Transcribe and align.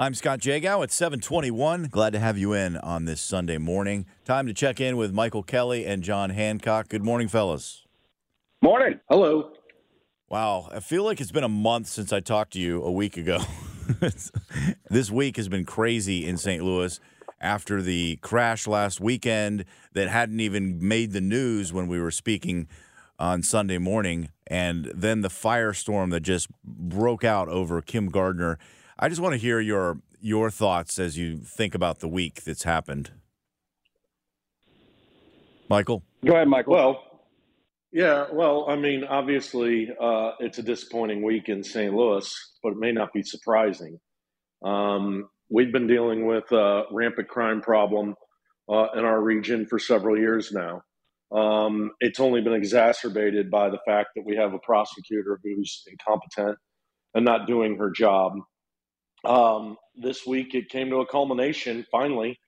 I'm 0.00 0.14
Scott 0.14 0.38
Jagow 0.38 0.84
at 0.84 0.92
721. 0.92 1.88
Glad 1.90 2.12
to 2.12 2.20
have 2.20 2.38
you 2.38 2.52
in 2.52 2.76
on 2.76 3.04
this 3.04 3.20
Sunday 3.20 3.58
morning. 3.58 4.06
Time 4.24 4.46
to 4.46 4.54
check 4.54 4.80
in 4.80 4.96
with 4.96 5.12
Michael 5.12 5.42
Kelly 5.42 5.84
and 5.86 6.04
John 6.04 6.30
Hancock. 6.30 6.88
Good 6.88 7.04
morning, 7.04 7.26
fellas. 7.26 7.84
Morning. 8.62 9.00
Hello. 9.08 9.50
Wow, 10.28 10.68
I 10.70 10.78
feel 10.78 11.02
like 11.02 11.20
it's 11.20 11.32
been 11.32 11.42
a 11.42 11.48
month 11.48 11.88
since 11.88 12.12
I 12.12 12.20
talked 12.20 12.52
to 12.52 12.60
you 12.60 12.80
a 12.84 12.92
week 12.92 13.16
ago. 13.16 13.40
this 14.88 15.10
week 15.10 15.36
has 15.36 15.48
been 15.48 15.64
crazy 15.64 16.28
in 16.28 16.36
St. 16.36 16.62
Louis 16.62 17.00
after 17.40 17.82
the 17.82 18.20
crash 18.22 18.68
last 18.68 19.00
weekend 19.00 19.64
that 19.94 20.08
hadn't 20.08 20.38
even 20.38 20.78
made 20.80 21.10
the 21.10 21.20
news 21.20 21.72
when 21.72 21.88
we 21.88 21.98
were 22.00 22.12
speaking 22.12 22.68
on 23.18 23.42
Sunday 23.42 23.78
morning, 23.78 24.28
and 24.46 24.92
then 24.94 25.22
the 25.22 25.28
firestorm 25.28 26.12
that 26.12 26.20
just 26.20 26.46
broke 26.62 27.24
out 27.24 27.48
over 27.48 27.82
Kim 27.82 28.10
Gardner 28.10 28.60
I 28.98 29.08
just 29.08 29.20
want 29.20 29.34
to 29.34 29.38
hear 29.38 29.60
your 29.60 30.00
your 30.20 30.50
thoughts 30.50 30.98
as 30.98 31.16
you 31.16 31.38
think 31.38 31.74
about 31.74 32.00
the 32.00 32.08
week 32.08 32.42
that's 32.42 32.64
happened. 32.64 33.12
Michael, 35.68 36.02
go 36.24 36.34
ahead, 36.34 36.48
Michael. 36.48 36.72
Well, 36.72 37.02
yeah, 37.92 38.26
well, 38.32 38.66
I 38.68 38.74
mean, 38.74 39.04
obviously, 39.04 39.90
uh, 40.00 40.32
it's 40.40 40.58
a 40.58 40.62
disappointing 40.62 41.22
week 41.22 41.48
in 41.48 41.62
St. 41.62 41.94
Louis, 41.94 42.34
but 42.62 42.72
it 42.72 42.78
may 42.78 42.90
not 42.90 43.12
be 43.12 43.22
surprising. 43.22 44.00
Um, 44.64 45.28
we've 45.48 45.72
been 45.72 45.86
dealing 45.86 46.26
with 46.26 46.50
a 46.50 46.84
rampant 46.90 47.28
crime 47.28 47.60
problem 47.60 48.16
uh, 48.68 48.88
in 48.96 49.04
our 49.04 49.22
region 49.22 49.66
for 49.66 49.78
several 49.78 50.18
years 50.18 50.52
now. 50.52 50.82
Um, 51.30 51.92
it's 52.00 52.18
only 52.18 52.40
been 52.40 52.54
exacerbated 52.54 53.50
by 53.50 53.70
the 53.70 53.78
fact 53.86 54.10
that 54.16 54.24
we 54.24 54.36
have 54.36 54.54
a 54.54 54.58
prosecutor 54.58 55.38
who's 55.44 55.84
incompetent 55.86 56.58
and 57.14 57.24
not 57.24 57.46
doing 57.46 57.76
her 57.76 57.90
job 57.90 58.32
um, 59.24 59.76
this 59.96 60.26
week 60.26 60.54
it 60.54 60.68
came 60.70 60.90
to 60.90 60.98
a 61.00 61.06
culmination 61.06 61.86
finally 61.92 62.38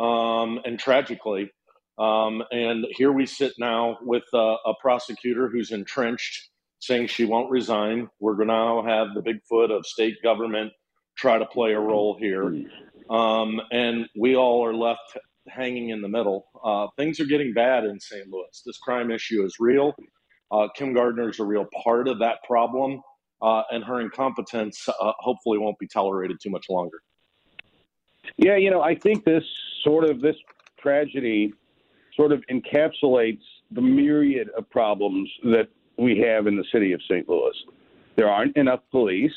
um, 0.00 0.60
and 0.66 0.78
tragically. 0.80 1.50
Um, 1.98 2.44
and 2.52 2.86
here 2.92 3.12
we 3.12 3.26
sit 3.26 3.54
now 3.58 3.98
with 4.02 4.24
a 4.34 4.74
prosecutor 4.82 5.48
who's 5.48 5.72
entrenched, 5.72 6.50
saying 6.80 7.08
she 7.08 7.24
won't 7.26 7.50
resign. 7.50 8.10
We're 8.20 8.36
going 8.36 8.48
to 8.50 8.54
now 8.54 8.84
have 8.84 9.14
the 9.14 9.22
big 9.22 9.38
foot 9.48 9.72
of 9.72 9.86
state 9.86 10.22
government 10.22 10.74
try 11.18 11.38
to 11.38 11.46
play 11.46 11.72
a 11.72 11.80
role 11.80 12.18
here. 12.20 12.54
Um, 13.10 13.62
and 13.72 14.08
we 14.18 14.36
all 14.36 14.64
are 14.66 14.74
left 14.74 15.18
hanging 15.48 15.90
in 15.90 16.02
the 16.02 16.08
middle. 16.08 16.46
Uh, 16.64 16.88
things 16.98 17.20
are 17.20 17.26
getting 17.26 17.54
bad 17.54 17.84
in 17.86 18.00
St. 18.00 18.28
Louis. 18.28 18.62
This 18.66 18.78
crime 18.78 19.10
issue 19.10 19.44
is 19.44 19.56
real. 19.60 19.94
Uh, 20.52 20.68
Kim 20.76 20.94
Gardner 20.94 21.30
is 21.30 21.40
a 21.40 21.44
real 21.44 21.66
part 21.84 22.08
of 22.08 22.20
that 22.20 22.38
problem 22.46 23.02
uh, 23.42 23.62
and 23.70 23.84
her 23.84 24.00
incompetence 24.00 24.88
uh, 24.88 25.12
hopefully 25.18 25.58
won't 25.58 25.78
be 25.78 25.86
tolerated 25.86 26.38
too 26.42 26.50
much 26.50 26.66
longer. 26.68 26.98
Yeah, 28.36 28.56
you 28.56 28.70
know, 28.70 28.82
I 28.82 28.94
think 28.94 29.24
this 29.24 29.44
sort 29.82 30.04
of 30.04 30.20
this 30.20 30.36
tragedy 30.78 31.52
sort 32.16 32.32
of 32.32 32.42
encapsulates 32.50 33.42
the 33.70 33.80
myriad 33.80 34.48
of 34.56 34.68
problems 34.70 35.30
that 35.44 35.68
we 35.98 36.18
have 36.18 36.46
in 36.46 36.56
the 36.56 36.64
city 36.72 36.92
of 36.92 37.00
St. 37.02 37.28
Louis. 37.28 37.54
There 38.16 38.28
aren't 38.28 38.56
enough 38.56 38.80
police. 38.90 39.32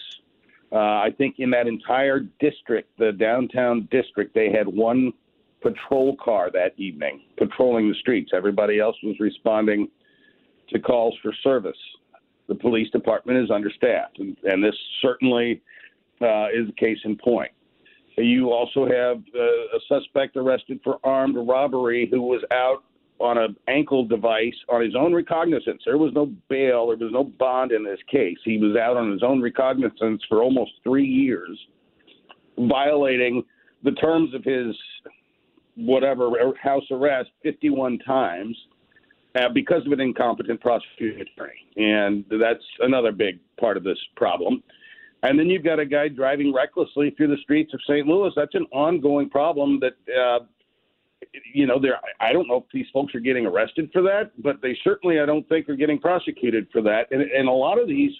Uh, 0.71 0.77
I 0.77 1.09
think 1.17 1.35
in 1.37 1.51
that 1.51 1.67
entire 1.67 2.21
district, 2.39 2.97
the 2.97 3.11
downtown 3.11 3.87
district, 3.91 4.33
they 4.33 4.51
had 4.51 4.67
one 4.67 5.13
patrol 5.61 6.17
car 6.17 6.49
that 6.51 6.73
evening 6.77 7.21
patrolling 7.37 7.89
the 7.89 7.95
streets. 7.95 8.31
Everybody 8.33 8.79
else 8.79 8.97
was 9.03 9.15
responding 9.19 9.87
to 10.69 10.79
calls 10.79 11.15
for 11.21 11.31
service 11.43 11.77
the 12.47 12.55
police 12.55 12.89
department 12.91 13.39
is 13.39 13.49
understaffed, 13.49 14.19
and, 14.19 14.35
and 14.43 14.63
this 14.63 14.75
certainly 15.01 15.61
uh, 16.21 16.47
is 16.47 16.69
a 16.69 16.73
case 16.77 16.99
in 17.05 17.17
point. 17.17 17.51
You 18.17 18.51
also 18.51 18.85
have 18.85 19.23
uh, 19.35 19.41
a 19.41 19.79
suspect 19.87 20.37
arrested 20.37 20.79
for 20.83 20.99
armed 21.03 21.35
robbery 21.35 22.07
who 22.11 22.21
was 22.21 22.43
out 22.51 22.83
on 23.19 23.37
an 23.37 23.55
ankle 23.67 24.05
device 24.05 24.53
on 24.69 24.81
his 24.81 24.95
own 24.95 25.13
recognizance. 25.13 25.81
There 25.85 25.97
was 25.97 26.13
no 26.13 26.27
bail, 26.49 26.87
there 26.87 26.97
was 26.97 27.13
no 27.13 27.23
bond 27.23 27.71
in 27.71 27.83
this 27.83 27.99
case. 28.11 28.37
He 28.43 28.57
was 28.57 28.75
out 28.75 28.97
on 28.97 29.11
his 29.11 29.23
own 29.23 29.41
recognizance 29.41 30.21
for 30.27 30.43
almost 30.43 30.71
three 30.83 31.05
years, 31.05 31.57
violating 32.57 33.43
the 33.83 33.91
terms 33.91 34.33
of 34.33 34.43
his 34.43 34.75
whatever 35.75 36.29
house 36.61 36.83
arrest 36.91 37.29
51 37.41 37.99
times 37.99 38.55
uh, 39.35 39.49
because 39.49 39.85
of 39.85 39.91
an 39.91 39.99
incompetent 39.99 40.61
prosecuting 40.61 41.21
attorney. 41.21 41.67
And 41.77 42.25
that's 42.29 42.63
another 42.79 43.11
big 43.11 43.39
part 43.59 43.77
of 43.77 43.83
this 43.83 43.97
problem. 44.15 44.63
And 45.23 45.39
then 45.39 45.49
you've 45.49 45.63
got 45.63 45.79
a 45.79 45.85
guy 45.85 46.09
driving 46.09 46.53
recklessly 46.53 47.11
through 47.11 47.29
the 47.29 47.41
streets 47.41 47.73
of 47.73 47.79
St. 47.87 48.05
Louis. 48.05 48.31
That's 48.35 48.55
an 48.55 48.67
ongoing 48.71 49.29
problem 49.29 49.79
that, 49.79 49.93
uh, 50.13 50.45
you 51.53 51.65
know, 51.65 51.79
there. 51.79 51.97
I 52.19 52.33
don't 52.33 52.47
know 52.47 52.57
if 52.57 52.65
these 52.73 52.87
folks 52.91 53.15
are 53.15 53.21
getting 53.21 53.45
arrested 53.45 53.89
for 53.93 54.01
that, 54.01 54.31
but 54.37 54.61
they 54.61 54.77
certainly, 54.83 55.21
I 55.21 55.25
don't 55.25 55.47
think, 55.47 55.69
are 55.69 55.77
getting 55.77 55.97
prosecuted 55.97 56.67
for 56.73 56.81
that. 56.81 57.07
And, 57.11 57.21
and 57.21 57.47
a 57.47 57.51
lot 57.51 57.79
of 57.79 57.87
these, 57.87 58.11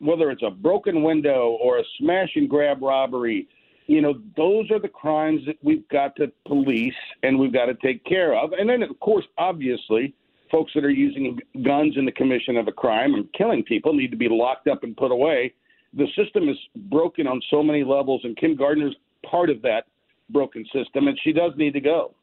whether 0.00 0.30
it's 0.30 0.42
a 0.42 0.50
broken 0.50 1.02
window 1.02 1.56
or 1.62 1.78
a 1.78 1.82
smash 1.98 2.30
and 2.36 2.48
grab 2.48 2.82
robbery, 2.82 3.48
you 3.86 4.02
know, 4.02 4.20
those 4.36 4.70
are 4.70 4.78
the 4.78 4.88
crimes 4.88 5.40
that 5.46 5.56
we've 5.62 5.88
got 5.88 6.14
to 6.16 6.30
police 6.46 6.94
and 7.22 7.38
we've 7.38 7.52
got 7.52 7.66
to 7.66 7.74
take 7.74 8.04
care 8.04 8.36
of. 8.36 8.52
And 8.52 8.68
then, 8.68 8.82
of 8.82 8.98
course, 9.00 9.24
obviously, 9.38 10.14
folks 10.50 10.72
that 10.74 10.84
are 10.84 10.90
using 10.90 11.38
guns 11.64 11.94
in 11.96 12.04
the 12.04 12.12
commission 12.12 12.56
of 12.56 12.68
a 12.68 12.72
crime 12.72 13.14
and 13.14 13.32
killing 13.32 13.62
people 13.62 13.92
need 13.92 14.10
to 14.10 14.16
be 14.16 14.28
locked 14.30 14.68
up 14.68 14.82
and 14.82 14.96
put 14.96 15.10
away. 15.10 15.52
The 15.94 16.06
system 16.16 16.48
is 16.48 16.56
broken 16.76 17.26
on 17.26 17.40
so 17.50 17.62
many 17.62 17.84
levels, 17.84 18.22
and 18.24 18.36
Kim 18.36 18.56
Gardner's 18.56 18.96
part 19.28 19.50
of 19.50 19.62
that 19.62 19.86
broken 20.30 20.64
system, 20.72 21.08
and 21.08 21.18
she 21.22 21.32
does 21.32 21.52
need 21.56 21.72
to 21.74 21.80
go. 21.80 22.14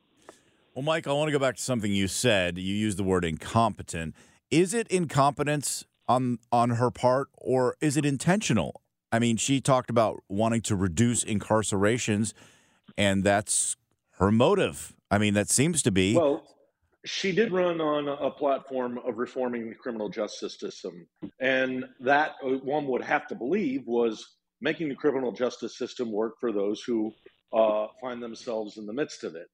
Well, 0.76 0.84
Mike, 0.84 1.08
I 1.08 1.14
want 1.14 1.28
to 1.28 1.32
go 1.32 1.40
back 1.40 1.58
to 1.58 1.62
something 1.62 1.92
you 1.92 2.08
said. 2.08 2.58
You 2.58 2.74
used 2.74 2.98
the 2.98 3.04
word 3.04 3.26
incompetent. 3.26 4.16
Is 4.50 4.74
it 4.74 4.88
incompetence 4.88 5.86
on 6.08 6.40
on 6.52 6.72
her 6.72 6.92
part, 6.92 7.30
or 7.38 7.76
is 7.82 7.98
it 7.98 8.06
intentional? 8.06 8.82
I 9.12 9.20
mean, 9.20 9.38
she 9.38 9.60
talked 9.60 9.90
about 9.90 10.24
wanting 10.30 10.62
to 10.62 10.76
reduce 10.76 11.24
incarcerations, 11.24 12.34
and 12.98 13.24
that's 13.24 13.76
her 14.20 14.32
motive. 14.32 14.94
I 15.10 15.18
mean, 15.18 15.34
that 15.34 15.50
seems 15.50 15.82
to 15.84 15.92
be. 15.92 16.16
Well, 16.16 16.44
she 17.06 17.32
did 17.32 17.52
run 17.52 17.82
on 17.82 18.08
a 18.08 18.30
platform 18.30 19.00
of 19.00 19.18
reforming 19.18 19.70
the 19.70 19.76
criminal 19.76 20.10
justice 20.10 20.60
system. 20.60 21.08
And 21.40 21.86
that 22.00 22.36
uh, 22.46 22.58
one 22.64 22.86
would 22.88 23.02
have 23.02 23.28
to 23.28 23.36
believe 23.36 23.88
was 23.88 24.36
making 24.62 24.90
the 24.90 24.96
criminal 24.96 25.32
justice 25.32 25.78
system 25.78 26.12
work 26.12 26.40
for 26.40 26.52
those 26.52 26.82
who 26.84 27.12
uh, 27.54 27.88
find 28.00 28.22
themselves 28.22 28.78
in 28.78 28.86
the 28.86 28.94
midst 28.94 29.24
of 29.24 29.36
it. 29.36 29.48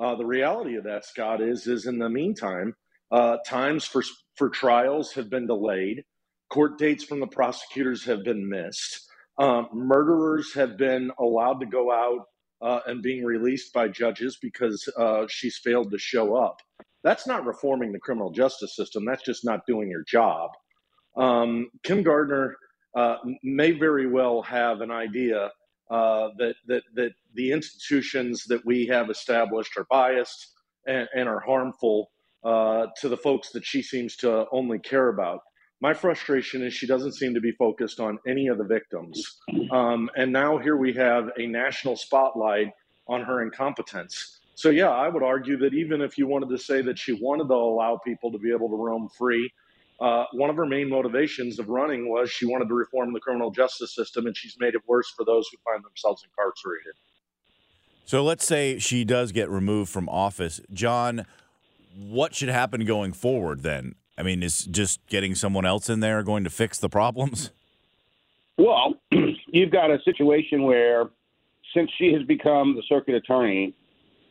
Uh, 0.00 0.14
the 0.16 0.26
reality 0.26 0.76
of 0.76 0.84
that, 0.84 1.04
Scott, 1.04 1.40
is 1.40 1.66
is 1.66 1.86
in 1.86 1.98
the 1.98 2.08
meantime, 2.08 2.74
uh, 3.12 3.36
times 3.46 3.84
for 3.84 4.02
for 4.34 4.48
trials 4.48 5.12
have 5.12 5.30
been 5.30 5.46
delayed, 5.46 6.04
court 6.50 6.78
dates 6.78 7.04
from 7.04 7.20
the 7.20 7.26
prosecutors 7.28 8.04
have 8.04 8.24
been 8.24 8.48
missed, 8.48 9.06
um, 9.38 9.68
murderers 9.72 10.52
have 10.54 10.76
been 10.76 11.12
allowed 11.20 11.60
to 11.60 11.66
go 11.66 11.92
out 11.92 12.26
uh, 12.62 12.80
and 12.86 13.02
being 13.02 13.24
released 13.24 13.72
by 13.72 13.88
judges 13.88 14.38
because 14.40 14.88
uh, 14.96 15.26
she's 15.28 15.58
failed 15.58 15.90
to 15.90 15.98
show 15.98 16.36
up. 16.36 16.60
That's 17.02 17.26
not 17.26 17.44
reforming 17.44 17.92
the 17.92 17.98
criminal 17.98 18.30
justice 18.30 18.74
system. 18.74 19.04
That's 19.04 19.22
just 19.22 19.44
not 19.44 19.66
doing 19.66 19.90
your 19.90 20.04
job. 20.04 20.50
Um, 21.16 21.68
Kim 21.82 22.02
Gardner 22.02 22.56
uh, 22.96 23.16
may 23.42 23.72
very 23.72 24.06
well 24.06 24.42
have 24.42 24.80
an 24.80 24.90
idea 24.90 25.50
uh, 25.90 26.28
that 26.38 26.54
that 26.66 26.82
that 26.94 27.12
the 27.34 27.52
institutions 27.52 28.44
that 28.44 28.64
we 28.64 28.86
have 28.86 29.10
established 29.10 29.76
are 29.76 29.86
biased 29.90 30.52
and, 30.86 31.08
and 31.14 31.28
are 31.28 31.40
harmful 31.40 32.10
uh, 32.44 32.86
to 33.00 33.08
the 33.08 33.16
folks 33.16 33.50
that 33.50 33.64
she 33.64 33.82
seems 33.82 34.16
to 34.16 34.46
only 34.52 34.78
care 34.78 35.08
about. 35.08 35.40
My 35.80 35.92
frustration 35.92 36.62
is 36.62 36.72
she 36.72 36.86
doesn't 36.86 37.12
seem 37.12 37.34
to 37.34 37.40
be 37.40 37.52
focused 37.52 38.00
on 38.00 38.18
any 38.26 38.46
of 38.46 38.58
the 38.58 38.64
victims. 38.64 39.38
Um, 39.70 40.08
and 40.16 40.32
now 40.32 40.58
here 40.58 40.76
we 40.76 40.92
have 40.94 41.30
a 41.36 41.46
national 41.46 41.96
spotlight 41.96 42.68
on 43.06 43.22
her 43.22 43.42
incompetence. 43.42 44.40
So 44.54 44.70
yeah, 44.70 44.90
I 44.90 45.08
would 45.08 45.22
argue 45.22 45.58
that 45.58 45.74
even 45.74 46.00
if 46.00 46.16
you 46.16 46.26
wanted 46.26 46.48
to 46.50 46.58
say 46.58 46.80
that 46.82 46.98
she 46.98 47.12
wanted 47.12 47.48
to 47.48 47.54
allow 47.54 47.98
people 48.04 48.30
to 48.32 48.38
be 48.38 48.50
able 48.50 48.68
to 48.68 48.76
roam 48.76 49.08
free 49.18 49.50
uh, 50.00 50.24
one 50.32 50.50
of 50.50 50.56
her 50.56 50.66
main 50.66 50.88
motivations 50.88 51.58
of 51.58 51.68
running 51.68 52.08
was 52.08 52.30
she 52.30 52.46
wanted 52.46 52.68
to 52.68 52.74
reform 52.74 53.12
the 53.12 53.20
criminal 53.20 53.50
justice 53.50 53.94
system, 53.94 54.26
and 54.26 54.36
she's 54.36 54.56
made 54.58 54.74
it 54.74 54.82
worse 54.86 55.10
for 55.10 55.24
those 55.24 55.46
who 55.50 55.56
find 55.64 55.84
themselves 55.84 56.24
incarcerated. 56.24 56.94
So 58.04 58.22
let's 58.22 58.46
say 58.46 58.78
she 58.78 59.04
does 59.04 59.32
get 59.32 59.48
removed 59.48 59.90
from 59.90 60.08
office. 60.08 60.60
John, 60.72 61.26
what 61.96 62.34
should 62.34 62.48
happen 62.48 62.84
going 62.84 63.12
forward 63.12 63.62
then? 63.62 63.94
I 64.16 64.22
mean, 64.22 64.42
is 64.42 64.64
just 64.64 65.04
getting 65.06 65.34
someone 65.34 65.66
else 65.66 65.88
in 65.88 66.00
there 66.00 66.22
going 66.22 66.44
to 66.44 66.50
fix 66.50 66.78
the 66.78 66.88
problems? 66.88 67.50
Well, 68.56 68.94
you've 69.46 69.72
got 69.72 69.90
a 69.90 69.98
situation 70.04 70.62
where 70.62 71.10
since 71.74 71.90
she 71.98 72.12
has 72.12 72.22
become 72.22 72.76
the 72.76 72.82
circuit 72.88 73.14
attorney, 73.14 73.74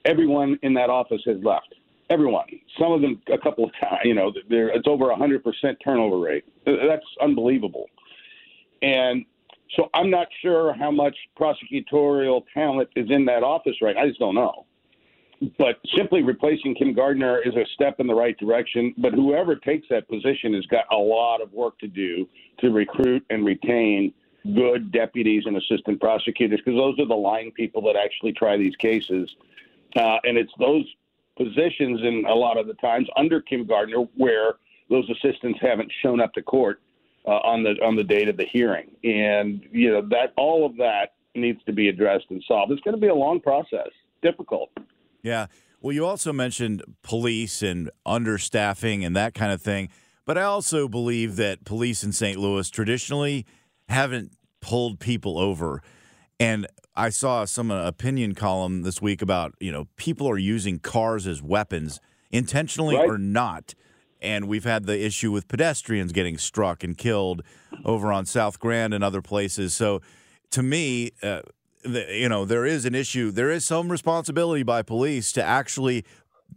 everyone 0.06 0.58
in 0.64 0.74
that 0.76 0.90
office 0.90 1.22
has 1.26 1.38
left. 1.44 1.74
Everyone. 2.10 2.46
Some 2.80 2.92
of 2.92 3.02
them 3.02 3.22
a 3.32 3.38
couple 3.38 3.66
of 3.66 3.72
times. 3.82 4.02
You 4.06 4.14
know, 4.14 4.32
it's 4.50 4.88
over 4.88 5.10
a 5.10 5.16
hundred 5.16 5.44
percent 5.44 5.78
turnover 5.84 6.18
rate. 6.20 6.46
That's 6.66 7.06
unbelievable. 7.22 7.86
And 8.82 9.26
so 9.76 9.90
I'm 9.94 10.10
not 10.10 10.28
sure 10.42 10.74
how 10.74 10.92
much 10.92 11.16
prosecutorial 11.40 12.44
talent 12.54 12.90
is 12.96 13.10
in 13.10 13.26
that 13.26 13.44
office 13.44 13.76
right. 13.82 13.98
I 13.98 14.08
just 14.08 14.20
don't 14.20 14.36
know. 14.36 14.66
But 15.58 15.80
simply 15.96 16.22
replacing 16.22 16.76
Kim 16.76 16.94
Gardner 16.94 17.40
is 17.40 17.56
a 17.56 17.66
step 17.74 18.00
in 18.00 18.08
the 18.08 18.14
right 18.14 18.38
direction. 18.38 18.94
But 18.98 19.14
whoever 19.14 19.56
takes 19.56 19.88
that 19.90 20.08
position 20.08 20.54
has 20.54 20.66
got 20.68 20.86
a 20.92 20.98
lot 20.98 21.42
of 21.42 21.52
work 21.52 21.78
to 21.80 21.88
do 21.88 22.28
to 22.60 22.70
recruit 22.72 23.26
and 23.30 23.46
retain 23.46 24.14
good 24.56 24.92
deputies 24.92 25.44
and 25.46 25.58
assistant 25.58 26.00
prosecutors 26.00 26.60
because 26.64 26.78
those 26.78 27.00
are 27.00 27.08
the 27.08 27.16
line 27.16 27.52
people 27.52 27.82
that 27.84 27.96
actually 27.96 28.34
try 28.34 28.58
these 28.58 28.76
cases. 28.76 29.36
Uh, 29.96 30.18
and 30.24 30.38
it's 30.38 30.52
those 30.60 30.86
positions, 31.38 32.02
in 32.02 32.26
a 32.28 32.34
lot 32.34 32.58
of 32.58 32.68
the 32.68 32.74
times 32.76 33.08
under 33.16 33.42
Kim 33.42 33.66
Gardner, 33.66 34.08
where 34.16 34.56
those 34.90 35.10
assistants 35.10 35.60
haven't 35.62 35.92
shown 36.02 36.20
up 36.20 36.34
to 36.34 36.42
court 36.42 36.82
uh, 37.26 37.38
on 37.38 37.64
the 37.64 37.72
on 37.84 37.96
the 37.96 38.04
date 38.04 38.28
of 38.28 38.38
the 38.38 38.46
hearing, 38.46 38.92
and 39.04 39.66
you 39.72 39.92
know 39.92 40.02
that 40.10 40.34
all 40.36 40.66
of 40.66 40.76
that 40.78 41.14
needs 41.36 41.64
to 41.66 41.72
be 41.72 41.88
addressed 41.90 42.26
and 42.30 42.44
solved. 42.48 42.72
It's 42.72 42.82
going 42.82 42.96
to 42.96 43.02
be 43.02 43.08
a 43.08 43.16
long 43.16 43.40
process, 43.40 43.90
difficult. 44.22 44.70
Yeah. 45.24 45.48
Well, 45.82 45.94
you 45.94 46.06
also 46.06 46.32
mentioned 46.32 46.84
police 47.02 47.62
and 47.62 47.90
understaffing 48.06 49.06
and 49.06 49.16
that 49.16 49.34
kind 49.34 49.52
of 49.52 49.62
thing, 49.62 49.90
but 50.26 50.38
I 50.38 50.44
also 50.44 50.88
believe 50.88 51.36
that 51.38 51.66
police 51.66 52.04
in 52.04 52.12
St. 52.12 52.38
Louis 52.38 52.70
traditionally 52.70 53.46
haven't 53.90 54.34
pulled 54.62 55.00
people 55.00 55.38
over. 55.38 55.82
And 56.40 56.68
I 56.96 57.10
saw 57.10 57.46
some 57.46 57.72
uh, 57.72 57.86
opinion 57.86 58.36
column 58.36 58.84
this 58.84 59.02
week 59.02 59.22
about, 59.22 59.56
you 59.60 59.72
know, 59.72 59.88
people 59.98 60.30
are 60.30 60.38
using 60.38 60.80
cars 60.80 61.28
as 61.28 61.42
weapons, 61.42 62.00
intentionally 62.32 62.96
right. 62.96 63.10
or 63.10 63.18
not. 63.18 63.74
And 64.22 64.48
we've 64.48 64.64
had 64.64 64.86
the 64.86 65.04
issue 65.04 65.32
with 65.32 65.50
pedestrians 65.50 66.14
getting 66.14 66.38
struck 66.38 66.84
and 66.84 66.98
killed 66.98 67.42
over 67.84 68.12
on 68.12 68.26
South 68.26 68.58
Grand 68.60 68.94
and 68.94 69.04
other 69.04 69.22
places. 69.22 69.74
So 69.74 70.02
to 70.52 70.64
me, 70.64 71.12
uh, 71.22 71.42
you 71.86 72.30
know, 72.30 72.46
there 72.46 72.66
is 72.66 72.86
an 72.86 72.96
issue. 72.96 73.32
There 73.32 73.52
is 73.52 73.66
some 73.66 73.92
responsibility 73.92 74.64
by 74.64 74.82
police 74.82 75.32
to 75.34 75.44
actually 75.44 76.06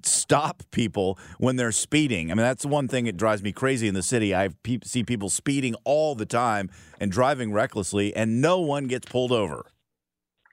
stop 0.03 0.63
people 0.71 1.19
when 1.39 1.57
they're 1.57 1.73
speeding. 1.73 2.31
I 2.31 2.35
mean, 2.35 2.45
that's 2.45 2.67
one 2.67 2.89
thing 2.89 3.05
that 3.07 3.17
drives 3.17 3.43
me 3.43 3.53
crazy 3.53 3.89
in 3.89 3.95
the 3.95 4.03
city. 4.03 4.35
I 4.35 4.49
pe- 4.63 4.81
see 4.85 5.03
people 5.03 5.31
speeding 5.31 5.75
all 5.85 6.15
the 6.15 6.27
time 6.27 6.71
and 7.01 7.11
driving 7.11 7.53
recklessly, 7.53 8.15
and 8.15 8.41
no 8.41 8.61
one 8.61 8.87
gets 8.87 9.09
pulled 9.11 9.33
over. 9.33 9.67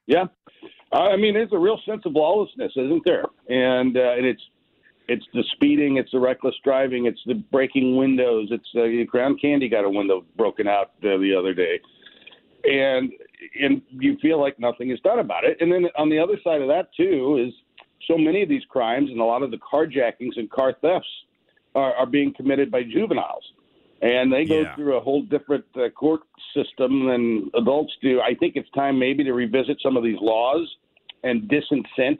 Yeah, 0.06 0.26
I 0.94 1.16
mean, 1.18 1.34
there's 1.34 1.54
a 1.54 1.58
real 1.58 1.80
sense 1.86 2.04
of 2.06 2.14
lawlessness, 2.14 2.72
isn't 2.76 3.04
there? 3.06 3.26
And 3.50 3.98
uh, 3.98 4.14
and 4.14 4.26
it's 4.26 4.42
it's 5.08 5.26
the 5.34 5.44
speeding, 5.54 5.98
it's 5.98 6.12
the 6.12 6.20
reckless 6.20 6.56
driving, 6.64 7.06
it's 7.08 7.20
the 7.26 7.36
breaking 7.52 7.98
windows. 7.98 8.50
It's 8.52 8.68
uh, 8.76 9.10
Crown 9.10 9.38
Candy 9.42 9.68
got 9.70 9.86
a 9.86 9.90
window 9.90 10.24
broken 10.38 10.68
out 10.68 10.92
uh, 11.04 11.18
the 11.18 11.36
other 11.38 11.54
day, 11.54 11.80
and 12.64 13.12
and 13.60 13.82
you 13.92 14.18
feel 14.22 14.40
like 14.40 14.60
nothing 14.60 14.92
is 14.92 15.00
done 15.02 15.20
about 15.20 15.44
it. 15.44 15.58
And 15.60 15.72
then 15.72 15.88
on 15.98 16.10
the 16.10 16.20
other 16.20 16.38
side 16.44 16.62
of 16.62 16.68
that 16.68 16.90
too 16.96 17.46
is 17.48 17.54
so 18.08 18.18
many 18.18 18.42
of 18.44 18.50
these 18.50 18.64
crimes 18.70 19.10
and 19.10 19.20
a 19.20 19.24
lot 19.24 19.44
of 19.44 19.52
the 19.52 19.58
carjackings 19.58 20.38
and 20.38 20.50
car 20.50 20.74
thefts 20.82 21.08
are, 21.76 21.94
are 21.94 22.06
being 22.06 22.34
committed 22.36 22.72
by 22.72 22.84
juveniles. 22.84 23.44
And 24.02 24.32
they 24.32 24.44
go 24.46 24.62
Yeah. 24.62 24.76
through 24.76 24.98
a 24.98 25.00
whole 25.00 25.22
different 25.24 25.66
uh, 25.76 25.90
court 25.90 26.22
system 26.54 27.08
than 27.08 27.50
adults 27.56 27.94
do. 28.02 28.20
I 28.20 28.36
think 28.36 28.56
it's 28.56 28.70
time 28.72 29.00
maybe 29.00 29.24
to 29.24 29.34
revisit 29.34 29.78
some 29.82 29.96
of 29.96 30.04
these 30.04 30.20
laws 30.20 30.70
and 31.24 31.48
disincent 31.48 32.20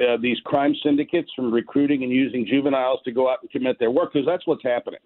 uh, 0.00 0.16
these 0.20 0.38
crime 0.44 0.74
syndicates 0.84 1.30
from 1.34 1.52
recruiting 1.52 2.04
and 2.04 2.12
using 2.12 2.46
juveniles 2.46 3.00
to 3.04 3.10
go 3.10 3.28
out 3.28 3.38
and 3.42 3.50
commit 3.50 3.78
their 3.80 3.90
work 3.90 4.12
because 4.12 4.26
that's 4.26 4.46
what's 4.46 4.62
happening. 4.62 5.00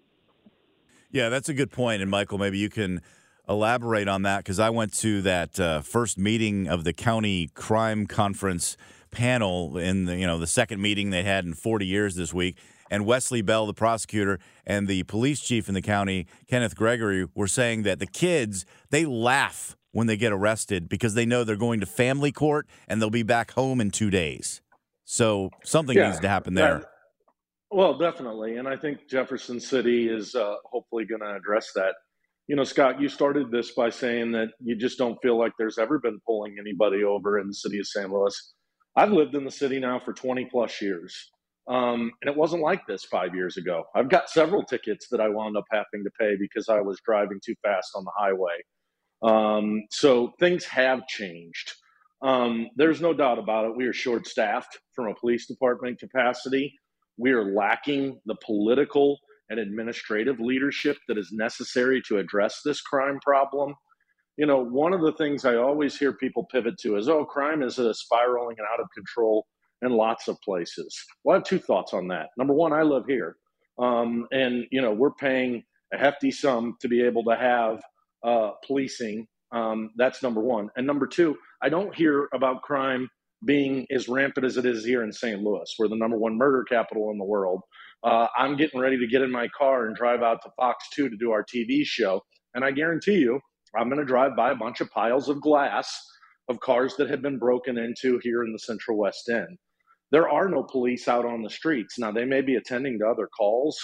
Yeah, 1.09 1.29
that's 1.29 1.49
a 1.49 1.53
good 1.53 1.71
point. 1.71 2.01
And 2.01 2.11
Michael, 2.11 2.37
maybe 2.37 2.57
you 2.57 2.69
can 2.69 3.01
elaborate 3.47 4.07
on 4.07 4.21
that 4.23 4.39
because 4.39 4.59
I 4.59 4.69
went 4.69 4.93
to 4.95 5.21
that 5.23 5.59
uh, 5.59 5.81
first 5.81 6.17
meeting 6.17 6.67
of 6.67 6.83
the 6.83 6.93
county 6.93 7.49
crime 7.53 8.05
conference 8.07 8.77
panel 9.11 9.77
in 9.77 10.05
the 10.05 10.15
you 10.17 10.25
know 10.25 10.37
the 10.39 10.47
second 10.47 10.81
meeting 10.81 11.09
they 11.11 11.23
had 11.23 11.45
in 11.45 11.53
40 11.53 11.85
years 11.85 12.15
this 12.15 12.33
week. 12.33 12.57
And 12.89 13.05
Wesley 13.07 13.41
Bell, 13.41 13.65
the 13.65 13.73
prosecutor, 13.73 14.39
and 14.67 14.87
the 14.87 15.01
police 15.03 15.39
chief 15.41 15.67
in 15.67 15.73
the 15.73 15.81
county, 15.81 16.27
Kenneth 16.47 16.75
Gregory, 16.75 17.27
were 17.33 17.47
saying 17.47 17.83
that 17.83 17.97
the 17.99 18.05
kids 18.05 18.65
they 18.91 19.05
laugh 19.05 19.75
when 19.91 20.05
they 20.07 20.17
get 20.17 20.31
arrested 20.31 20.89
because 20.89 21.13
they 21.13 21.25
know 21.25 21.43
they're 21.43 21.55
going 21.55 21.79
to 21.79 21.85
family 21.85 22.31
court 22.31 22.67
and 22.87 23.01
they'll 23.01 23.09
be 23.09 23.23
back 23.23 23.51
home 23.51 23.79
in 23.81 23.89
two 23.91 24.09
days. 24.09 24.61
So 25.05 25.49
something 25.63 25.97
Yeah, 25.97 26.07
needs 26.09 26.19
to 26.21 26.27
happen 26.27 26.53
there. 26.53 26.79
that- 26.79 26.87
well, 27.71 27.97
definitely, 27.97 28.57
and 28.57 28.67
I 28.67 28.77
think 28.77 29.07
Jefferson 29.09 29.59
City 29.59 30.07
is 30.07 30.35
uh, 30.35 30.55
hopefully 30.63 31.05
going 31.05 31.21
to 31.21 31.33
address 31.35 31.71
that. 31.73 31.95
You 32.47 32.57
know, 32.57 32.65
Scott, 32.65 32.99
you 32.99 33.07
started 33.07 33.51
this 33.51 33.71
by 33.71 33.89
saying 33.89 34.33
that 34.33 34.49
you 34.61 34.75
just 34.75 34.97
don't 34.97 35.17
feel 35.21 35.39
like 35.39 35.53
there's 35.57 35.77
ever 35.77 35.97
been 35.99 36.19
pulling 36.27 36.57
anybody 36.59 37.03
over 37.03 37.39
in 37.39 37.47
the 37.47 37.53
city 37.53 37.79
of 37.79 37.87
St. 37.87 38.11
Louis. 38.11 38.53
I've 38.97 39.13
lived 39.13 39.33
in 39.35 39.45
the 39.45 39.51
city 39.51 39.79
now 39.79 39.99
for 39.99 40.13
20 40.13 40.49
plus 40.51 40.81
years, 40.81 41.15
um, 41.69 42.11
and 42.21 42.29
it 42.29 42.35
wasn't 42.35 42.61
like 42.61 42.85
this 42.85 43.05
five 43.05 43.33
years 43.33 43.55
ago. 43.55 43.85
I've 43.95 44.09
got 44.09 44.29
several 44.29 44.63
tickets 44.63 45.07
that 45.09 45.21
I 45.21 45.29
wound 45.29 45.55
up 45.55 45.63
having 45.71 46.03
to 46.03 46.11
pay 46.19 46.35
because 46.37 46.67
I 46.67 46.81
was 46.81 46.99
driving 47.05 47.39
too 47.43 47.55
fast 47.63 47.91
on 47.95 48.03
the 48.03 48.11
highway. 48.17 48.57
Um, 49.23 49.83
so 49.89 50.33
things 50.39 50.65
have 50.65 51.07
changed. 51.07 51.73
Um, 52.21 52.69
there's 52.75 53.01
no 53.01 53.13
doubt 53.13 53.39
about 53.39 53.65
it. 53.65 53.75
We 53.75 53.85
are 53.85 53.93
short 53.93 54.27
staffed 54.27 54.77
from 54.93 55.07
a 55.07 55.15
police 55.15 55.47
department 55.47 55.99
capacity. 55.99 56.73
We 57.17 57.31
are 57.31 57.53
lacking 57.53 58.19
the 58.25 58.35
political 58.45 59.17
and 59.53 59.61
administrative 59.61 60.39
leadership 60.39 60.97
that 61.07 61.17
is 61.17 61.31
necessary 61.31 62.01
to 62.07 62.17
address 62.17 62.61
this 62.65 62.81
crime 62.81 63.19
problem. 63.21 63.75
You 64.37 64.47
know, 64.47 64.63
one 64.63 64.93
of 64.93 65.01
the 65.01 65.13
things 65.13 65.45
I 65.45 65.55
always 65.55 65.97
hear 65.97 66.13
people 66.13 66.47
pivot 66.51 66.77
to 66.79 66.97
is, 66.97 67.07
oh, 67.07 67.23
crime 67.23 67.61
is 67.61 67.77
uh, 67.77 67.93
spiraling 67.93 68.55
and 68.57 68.67
out 68.73 68.79
of 68.79 68.87
control 68.95 69.45
in 69.83 69.91
lots 69.91 70.27
of 70.27 70.41
places. 70.41 70.97
Well, 71.23 71.35
I 71.35 71.37
have 71.37 71.45
two 71.45 71.59
thoughts 71.59 71.93
on 71.93 72.07
that. 72.07 72.29
Number 72.37 72.53
one, 72.53 72.73
I 72.73 72.81
live 72.81 73.05
here. 73.07 73.35
Um, 73.79 74.27
and, 74.31 74.65
you 74.71 74.81
know, 74.81 74.91
we're 74.91 75.11
paying 75.11 75.63
a 75.93 75.97
hefty 75.97 76.31
sum 76.31 76.77
to 76.81 76.87
be 76.87 77.03
able 77.03 77.23
to 77.25 77.35
have 77.35 77.81
uh, 78.23 78.51
policing. 78.65 79.27
Um, 79.51 79.91
that's 79.97 80.23
number 80.23 80.41
one. 80.41 80.69
And 80.75 80.87
number 80.87 81.05
two, 81.05 81.37
I 81.61 81.69
don't 81.69 81.93
hear 81.93 82.27
about 82.33 82.63
crime 82.63 83.09
being 83.45 83.85
as 83.91 84.07
rampant 84.07 84.45
as 84.45 84.57
it 84.57 84.65
is 84.65 84.85
here 84.85 85.03
in 85.03 85.11
St. 85.11 85.41
Louis. 85.41 85.71
We're 85.77 85.89
the 85.89 85.95
number 85.95 86.17
one 86.17 86.37
murder 86.37 86.63
capital 86.63 87.11
in 87.11 87.17
the 87.17 87.23
world. 87.25 87.61
Uh, 88.03 88.27
I'm 88.37 88.57
getting 88.57 88.79
ready 88.79 88.97
to 88.97 89.07
get 89.07 89.21
in 89.21 89.31
my 89.31 89.47
car 89.57 89.85
and 89.87 89.95
drive 89.95 90.21
out 90.21 90.41
to 90.43 90.51
Fox 90.57 90.85
2 90.93 91.09
to 91.09 91.17
do 91.17 91.31
our 91.31 91.43
TV 91.43 91.85
show. 91.85 92.21
And 92.53 92.65
I 92.65 92.71
guarantee 92.71 93.17
you, 93.17 93.39
I'm 93.75 93.87
going 93.87 93.99
to 93.99 94.05
drive 94.05 94.35
by 94.35 94.51
a 94.51 94.55
bunch 94.55 94.81
of 94.81 94.91
piles 94.91 95.29
of 95.29 95.41
glass 95.41 95.91
of 96.49 96.59
cars 96.59 96.95
that 96.97 97.09
have 97.09 97.21
been 97.21 97.39
broken 97.39 97.77
into 97.77 98.19
here 98.21 98.43
in 98.43 98.51
the 98.51 98.59
Central 98.59 98.97
West 98.97 99.29
End. 99.29 99.57
There 100.11 100.29
are 100.29 100.49
no 100.49 100.63
police 100.63 101.07
out 101.07 101.25
on 101.25 101.41
the 101.41 101.49
streets. 101.49 101.97
Now, 101.97 102.11
they 102.11 102.25
may 102.25 102.41
be 102.41 102.55
attending 102.55 102.99
to 102.99 103.07
other 103.07 103.27
calls. 103.27 103.77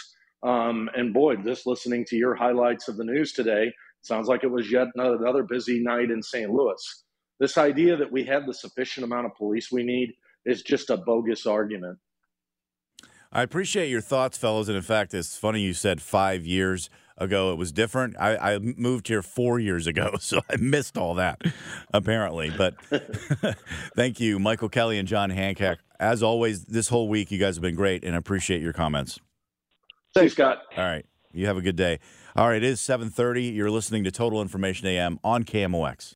Um, 0.43 0.89
and 0.95 1.13
boy, 1.13 1.37
just 1.37 1.65
listening 1.65 2.05
to 2.09 2.15
your 2.17 2.35
highlights 2.35 2.87
of 2.87 2.97
the 2.97 3.03
news 3.03 3.31
today, 3.31 3.71
sounds 4.01 4.27
like 4.27 4.43
it 4.43 4.51
was 4.51 4.71
yet 4.71 4.87
another 4.95 5.43
busy 5.43 5.81
night 5.81 6.11
in 6.11 6.21
St. 6.21 6.51
Louis. 6.51 7.03
This 7.39 7.57
idea 7.57 7.95
that 7.97 8.11
we 8.11 8.25
have 8.25 8.45
the 8.45 8.53
sufficient 8.53 9.05
amount 9.05 9.25
of 9.25 9.35
police 9.35 9.71
we 9.71 9.83
need 9.83 10.13
is 10.45 10.61
just 10.61 10.89
a 10.89 10.97
bogus 10.97 11.45
argument. 11.45 11.97
I 13.31 13.43
appreciate 13.43 13.89
your 13.89 14.01
thoughts, 14.01 14.37
fellows. 14.37 14.69
And 14.69 14.75
in 14.75 14.83
fact, 14.83 15.13
it's 15.13 15.37
funny 15.37 15.61
you 15.61 15.73
said 15.73 16.01
five 16.01 16.45
years 16.45 16.89
ago 17.17 17.51
it 17.51 17.57
was 17.57 17.71
different. 17.71 18.15
I, 18.19 18.55
I 18.55 18.59
moved 18.59 19.07
here 19.07 19.21
four 19.21 19.59
years 19.59 19.87
ago, 19.87 20.15
so 20.19 20.41
I 20.49 20.55
missed 20.55 20.97
all 20.97 21.15
that, 21.15 21.41
apparently. 21.93 22.49
But 22.49 22.75
thank 23.95 24.19
you, 24.19 24.39
Michael 24.39 24.69
Kelly 24.69 24.97
and 24.97 25.07
John 25.07 25.29
Hancock. 25.29 25.79
As 25.99 26.23
always, 26.23 26.65
this 26.65 26.89
whole 26.89 27.09
week, 27.09 27.29
you 27.29 27.37
guys 27.37 27.55
have 27.55 27.61
been 27.61 27.75
great, 27.75 28.03
and 28.03 28.15
I 28.15 28.17
appreciate 28.17 28.61
your 28.61 28.73
comments. 28.73 29.19
Thanks, 30.15 30.33
Scott. 30.33 30.59
All 30.77 30.83
right. 30.83 31.05
You 31.31 31.45
have 31.45 31.57
a 31.57 31.61
good 31.61 31.75
day. 31.75 31.99
All 32.35 32.47
right, 32.47 32.57
it 32.57 32.63
is 32.63 32.79
7:30. 32.79 33.53
You're 33.53 33.69
listening 33.69 34.03
to 34.05 34.11
Total 34.11 34.41
Information 34.41 34.87
AM 34.87 35.19
on 35.23 35.43
KMOX. 35.43 36.15